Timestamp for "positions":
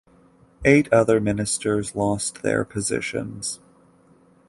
2.65-3.59